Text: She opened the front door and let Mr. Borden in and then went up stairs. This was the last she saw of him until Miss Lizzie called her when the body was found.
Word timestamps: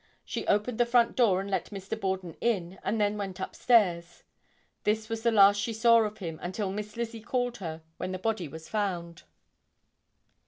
She 0.25 0.47
opened 0.47 0.79
the 0.79 0.85
front 0.87 1.15
door 1.15 1.39
and 1.39 1.51
let 1.51 1.65
Mr. 1.69 1.95
Borden 1.95 2.33
in 2.41 2.79
and 2.83 2.99
then 2.99 3.17
went 3.19 3.39
up 3.39 3.55
stairs. 3.55 4.23
This 4.83 5.09
was 5.09 5.21
the 5.21 5.29
last 5.31 5.61
she 5.61 5.73
saw 5.73 5.99
of 5.99 6.17
him 6.17 6.39
until 6.41 6.71
Miss 6.71 6.97
Lizzie 6.97 7.21
called 7.21 7.57
her 7.57 7.83
when 7.97 8.11
the 8.11 8.17
body 8.17 8.47
was 8.47 8.67
found. 8.67 9.21